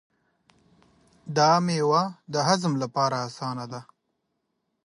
دا 1.37 1.51
مېوه 1.65 2.03
د 2.33 2.35
هضم 2.47 2.73
لپاره 2.83 3.15
اسانه 3.27 3.65
ده. 3.71 3.81